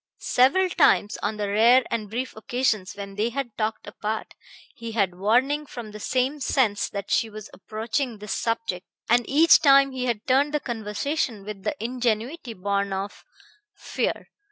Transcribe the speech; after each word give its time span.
Several 0.17 0.67
times, 0.67 1.19
on 1.21 1.37
the 1.37 1.47
rare 1.47 1.83
and 1.91 2.09
brief 2.09 2.35
occasions 2.35 2.95
when 2.95 3.13
they 3.13 3.29
had 3.29 3.55
talked 3.55 3.85
apart, 3.85 4.33
he 4.73 4.93
had 4.93 5.13
warning 5.13 5.67
from 5.67 5.91
the 5.91 5.99
same 5.99 6.39
sense 6.39 6.89
that 6.89 7.11
she 7.11 7.29
was 7.29 7.51
approaching 7.53 8.17
this 8.17 8.33
subject; 8.33 8.87
and 9.07 9.29
each 9.29 9.61
time 9.61 9.91
he 9.91 10.05
had 10.05 10.25
turned 10.25 10.55
the 10.55 10.59
conversation 10.59 11.43
with 11.45 11.61
the 11.61 11.75
ingenuity 11.79 12.55
born 12.55 12.91
of 12.91 13.23
fear. 13.75 14.29